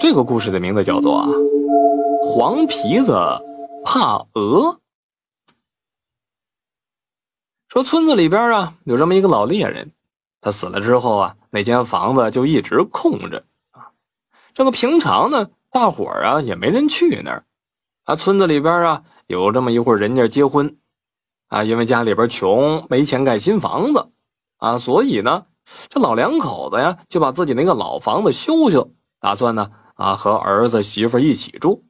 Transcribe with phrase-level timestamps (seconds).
[0.00, 1.28] 这个故事的名字叫做啊，
[2.24, 3.16] 黄皮子
[3.84, 4.80] 怕鹅。
[7.68, 9.92] 说村子里边啊，有这么一个老猎人，
[10.40, 13.90] 他死了之后啊，那间房子就一直空着啊。
[14.52, 17.44] 这个平常呢，大伙儿啊也没人去那儿
[18.04, 18.16] 啊。
[18.16, 20.76] 村子里边啊，有这么一户人家结婚
[21.48, 24.10] 啊，因为家里边穷，没钱盖新房子
[24.58, 25.46] 啊，所以呢，
[25.88, 28.90] 这老两口子呀，就把自己那个老房子修修，
[29.20, 29.70] 打算呢。
[29.94, 31.84] 啊，和儿子媳妇一起住。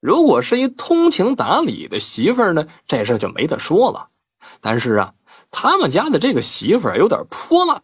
[0.00, 4.10] 如果是一通情达理的媳妇呢，这事就没得说了。
[4.60, 5.14] 但是啊，
[5.50, 7.82] 他们家的这个媳妇有点泼辣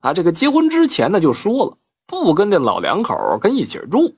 [0.00, 0.12] 啊。
[0.12, 4.16] 这个结婚之前呢，就说了不跟这老两口跟一起住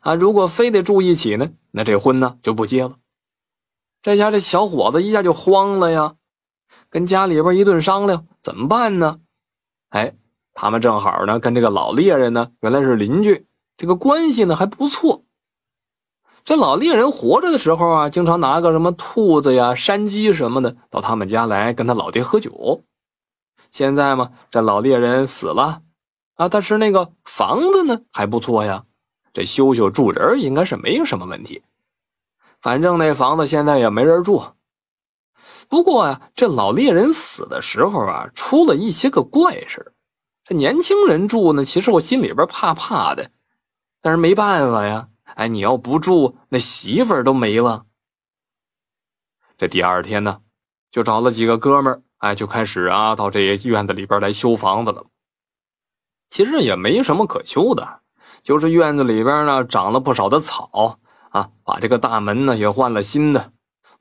[0.00, 0.14] 啊。
[0.14, 2.96] 如果非得住一起呢，那这婚呢就不结了。
[4.02, 6.16] 这下这小伙子一下就慌了呀，
[6.90, 9.20] 跟家里边一顿商量，怎么办呢？
[9.88, 10.16] 哎。
[10.54, 15.24] 他们正好呢，跟这个老猎人呢，原来是邻居，这个关系呢还不错。
[16.44, 22.82] 这老猎人活着的时候啊，经常拿个什么兔子呀、山鸡什么的到他们家来跟他老爹喝酒。
[23.72, 25.80] 现在嘛，这老猎人死了
[26.34, 28.84] 啊，但是那个房子呢还不错呀，
[29.32, 31.62] 这修修住人应该是没有什么问题。
[32.60, 34.42] 反正那房子现在也没人住。
[35.68, 39.93] 不过呀，这老猎人死的时候啊，出了一些个怪事
[40.44, 43.30] 这年轻人住呢，其实我心里边怕怕的，
[44.02, 45.08] 但是没办法呀。
[45.36, 47.86] 哎，你要不住，那媳妇都没了。
[49.56, 50.40] 这第二天呢，
[50.90, 55.06] 就找了几个哥们儿，哎，就开始啊，到这些院子里边来修房子了。
[56.28, 58.00] 其实也没什么可修的，
[58.42, 60.98] 就是院子里边呢长了不少的草
[61.30, 63.52] 啊，把这个大门呢也换了新的，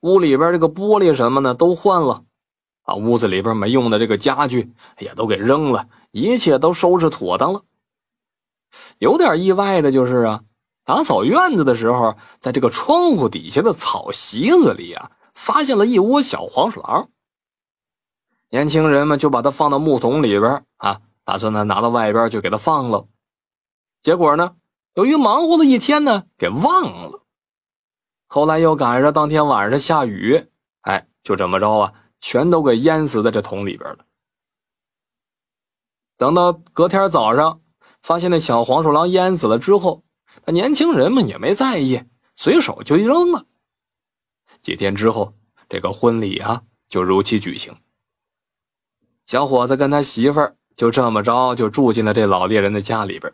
[0.02, 2.26] 屋里边这个玻璃什么的都换了，
[2.84, 5.88] 把屋子里边没用的这个家具也都给扔了。
[6.12, 7.64] 一切都收拾妥当了。
[9.00, 10.44] 有点意外的就是啊，
[10.84, 17.10] 打扫院子的时候，在这个窗户底下的草席子里啊，发现了一窝小黄鼠狼。
[18.50, 23.08] 年轻人们就把它放到木桶里边啊，打算呢拿到外边去给它放了。
[24.02, 24.56] 结果呢，
[24.96, 27.24] 由于忙活了一天呢，给忘了。
[28.28, 30.46] 后来又赶上当天晚上下雨，
[30.82, 34.06] 哎，就这么着啊，全都给淹死在这桶里边了。
[36.16, 37.60] 等到隔天早上，
[38.02, 40.06] 发现那小黄鼠狼淹死了之后，
[40.46, 42.02] 那年轻人们也没在意，
[42.34, 43.46] 随手就扔了。
[44.62, 45.34] 几天之后，
[45.68, 47.76] 这个婚礼啊就如期举行。
[49.26, 53.34] 小伙子跟他媳妇儿就这么着就住进了这老猎人的家里边。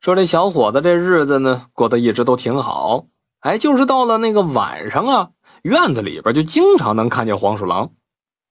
[0.00, 3.06] 说这小伙子这日子呢过得一直都挺好，
[3.38, 5.30] 哎，就是到了那个晚上啊，
[5.62, 7.92] 院子里边就经常能看见黄鼠狼。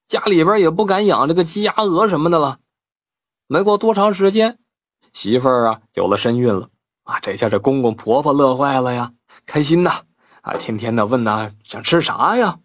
[0.08, 2.60] 家里边也不敢养这个鸡鸭鹅什么的了。
[3.48, 4.60] 没过多长时间，
[5.14, 6.70] 媳妇儿啊有了身孕了
[7.04, 7.20] 啊！
[7.20, 9.14] 这下这公公婆婆乐坏了呀，
[9.46, 10.04] 开心呐！
[10.42, 12.60] 啊，天天的问呐，想吃啥呀？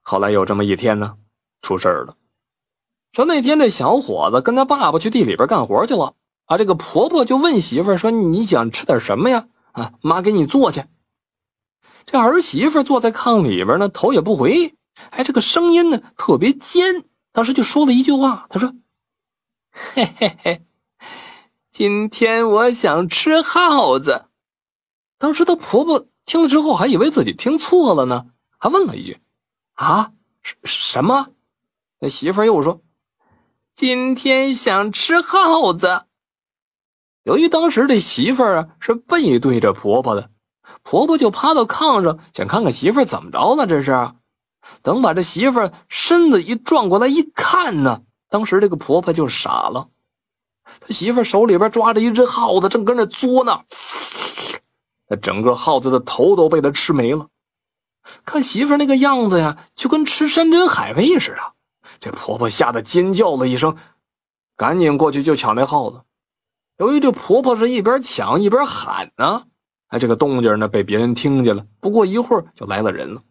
[0.00, 1.16] 后来有这么一天呢，
[1.62, 2.16] 出事儿了。
[3.12, 6.14] 说那天这小伙子跟他爸爸去地里边干活去了
[6.46, 9.48] 啊，这个婆婆就问媳妇儿说：“你想吃点什么呀？
[9.72, 10.84] 啊，妈给你做去。”
[12.10, 14.74] 这儿媳妇坐在炕里边呢，头也不回。
[15.10, 18.72] 哎，这个声音呢特别尖，当时就说了一句话，他说
[19.70, 20.66] ：“嘿嘿嘿，
[21.70, 24.24] 今天我想吃耗子。”
[25.18, 29.20] 当时她婆婆听了之后，还以为自己听错了呢，还问了一句
[29.76, 31.28] ：“啊，什什么？”
[32.00, 32.80] 那媳妇又说
[33.74, 36.06] ：“今天想吃耗子。”
[37.24, 40.30] 由于当时这媳妇啊是背对着婆婆的，
[40.82, 44.12] 婆婆就趴到炕上，想看看媳妇怎么着呢，这是。
[44.82, 49.88] 等把这媳妇身子一转过来一看呢，当时这个婆婆就傻了，
[50.80, 53.60] 他媳妇手里边抓着一只耗子，正跟那作呢，
[55.08, 57.28] 那整个耗子的头都被他吃没了。
[58.24, 61.38] 看媳妇那个样子呀，就跟吃山珍海味似的。
[62.00, 63.76] 这婆婆吓得尖叫了一声，
[64.56, 66.02] 赶紧过去就抢那耗子。
[66.78, 69.44] 由于这婆婆是一边抢一边喊呢，
[69.88, 71.64] 哎，这个动静呢被别人听见了。
[71.80, 73.22] 不过一会儿就来了人了。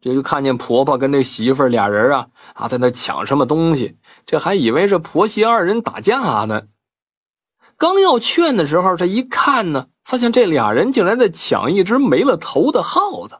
[0.00, 3.96] 这就看见婆婆跟这媳妇俩人啊啊在那抢什么东西，
[4.26, 6.62] 这还以为是婆媳二人打架呢。
[7.76, 13.38] 刚要劝的时候，这一看呢，发现这俩人竟然在抢一只没了头的耗子。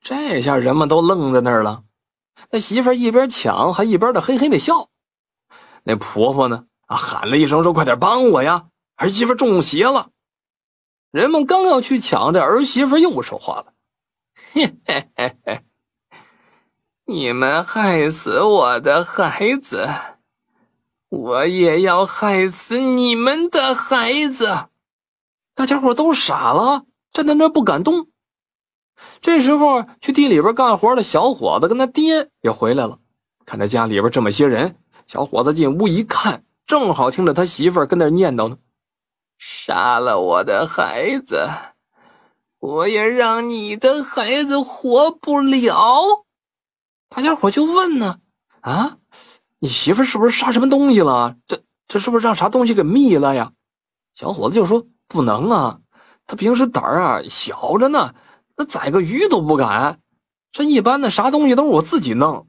[0.00, 1.82] 这下人们都愣在那儿了。
[2.50, 4.88] 那媳妇一边抢，还一边的嘿嘿的笑。
[5.82, 10.10] 那婆婆呢啊喊了一声说：“快点帮我呀，儿媳妇中邪了。”
[11.10, 13.72] 人们刚要去抢，这儿媳妇又说话了
[14.52, 15.60] ：“嘿嘿嘿嘿。”
[17.06, 19.88] 你们害死我的孩子，
[21.08, 24.68] 我也要害死你们的孩子！
[25.54, 28.08] 大家伙都傻了，站在那不敢动。
[29.22, 32.98] 这时候，去地里边干活的小伙子跟他爹也回来了。
[33.46, 34.76] 看他家里边这么些人，
[35.06, 38.58] 小伙子进屋一看，正好听着他媳妇跟那念叨呢
[39.38, 41.48] ：“杀了我的孩子，
[42.58, 46.26] 我也让你的孩子活不了。”
[47.08, 48.18] 大家伙就问呢
[48.60, 48.98] ：“啊？”
[49.60, 51.34] 你媳妇是不是杀什么东西了？
[51.46, 53.50] 这这是不是让啥东西给灭了呀？
[54.14, 55.80] 小伙子就说：“不能啊，
[56.26, 58.14] 他平时胆儿啊小着呢，
[58.56, 60.00] 那宰个鱼都不敢。
[60.52, 62.48] 这一般的啥东西都是我自己弄。”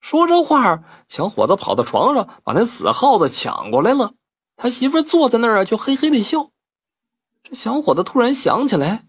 [0.00, 4.12] 说这话，小伙子跑到床上，把那死耗子抢过来了。
[4.62, 6.50] 他媳妇坐在那儿啊，就嘿嘿的笑。
[7.42, 9.06] 这小伙子突然想起来，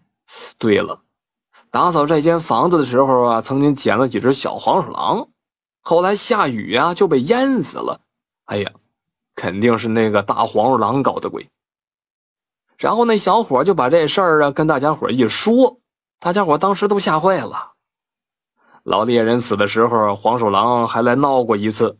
[0.57, 1.03] 对了，
[1.69, 5.27] 打扫这间房子的时候啊，曾经捡了几只小黄鼠狼。
[5.81, 8.01] 后来下雨呀，就被淹死了。
[8.45, 8.71] 哎呀，
[9.35, 11.47] 肯定是那个大黄鼠狼搞的鬼。
[12.79, 15.77] 然后那小伙就把这事儿啊跟大家伙一说，
[16.19, 17.73] 大家伙当时都吓坏了。
[18.81, 21.99] 老猎人死的时候，黄鼠狼还来闹过一次。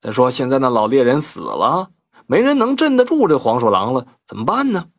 [0.00, 1.90] 再说现在那老猎人死了，
[2.26, 4.90] 没人能镇得住这黄鼠狼了，怎么办呢？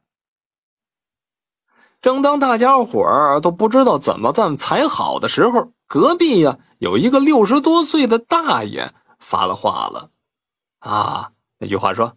[1.99, 6.59] 正当大家伙都不知道怎么办才好的时候，隔壁呀。
[6.79, 10.11] 有一个六十多岁的大爷发了话了，
[10.77, 12.15] 啊，那句话说：“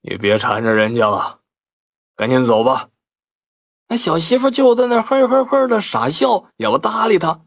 [0.00, 1.40] 你别缠着人家了，
[2.16, 2.88] 赶紧走吧。”
[3.88, 7.44] 那小媳妇就在那呵呵呵的傻笑，也不搭理他。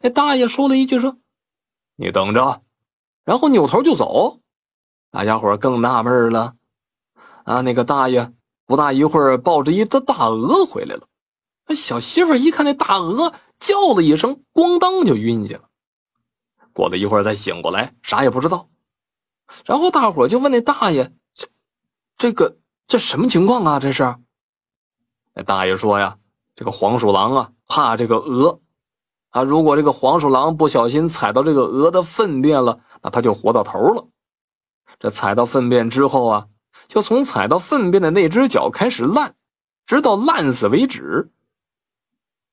[0.00, 1.16] 那大爷说了一句：“说
[1.94, 2.62] 你等着。”
[3.24, 4.39] 然后扭头就走。
[5.10, 6.54] 大家伙更纳闷了，
[7.44, 8.32] 啊，那个大爷
[8.66, 11.06] 不大一会儿抱着一只大鹅回来了。
[11.66, 13.32] 那小媳妇一看那大鹅。
[13.60, 15.60] 叫了一声，咣当就晕去了。
[16.72, 18.70] 过了一会儿再醒过来，啥也不知道。
[19.66, 21.46] 然后大伙就问那大爷：“这、
[22.16, 22.56] 这个、
[22.86, 23.78] 这什么情况啊？
[23.78, 24.16] 这是？”
[25.36, 26.16] 那大爷说：“呀，
[26.56, 28.58] 这个黄鼠狼啊，怕这个鹅
[29.28, 29.42] 啊。
[29.42, 34.08] 如果这个黄鼠狼不小心踩到这个鹅的粪便了，那它就活到头了。
[35.00, 36.46] 这踩到粪便之后啊，
[36.86, 39.34] 就从踩到粪便的那只脚开始烂，
[39.86, 41.32] 直到烂死为止。”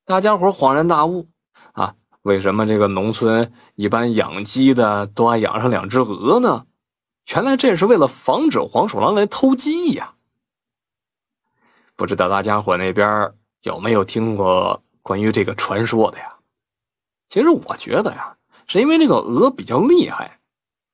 [0.06, 1.28] 大家伙恍然大悟，
[1.74, 6.66] 啊，为什么这个农村一般养鸡的都爱养上两只鹅呢？
[7.34, 10.16] 原来这是为了防止黄鼠狼来偷鸡呀！
[11.98, 13.34] 不知道大家伙那边
[13.64, 16.38] 有没有听过关于这个传说的呀？
[17.28, 20.40] 其实我觉得呀，是因为这个鹅比较厉害。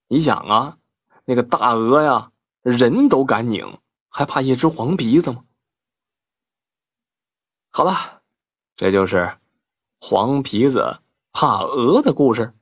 [0.08, 0.78] 你想啊，
[1.26, 2.32] 那个大鹅呀，
[2.62, 3.80] 人都敢拧，
[4.10, 5.44] 还怕一只黄皮子吗？
[7.72, 8.22] 好了。
[8.76, 9.38] 这就是
[10.02, 11.00] 黄皮子
[11.32, 12.54] 怕鹅的故事。